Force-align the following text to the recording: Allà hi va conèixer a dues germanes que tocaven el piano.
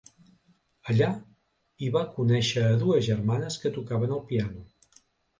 Allà 0.93 1.09
hi 1.83 1.89
va 1.95 2.01
conèixer 2.15 2.63
a 2.69 2.79
dues 2.83 3.05
germanes 3.09 3.57
que 3.65 3.73
tocaven 3.75 4.15
el 4.17 4.23
piano. 4.33 4.65